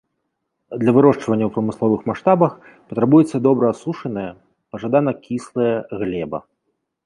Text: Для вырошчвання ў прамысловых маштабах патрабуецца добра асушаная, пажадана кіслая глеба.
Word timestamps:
Для 0.83 0.91
вырошчвання 0.95 1.45
ў 1.47 1.51
прамысловых 1.57 2.01
маштабах 2.11 2.57
патрабуецца 2.87 3.37
добра 3.51 3.65
асушаная, 3.77 4.27
пажадана 4.73 5.11
кіслая 5.25 5.73
глеба. 6.05 6.39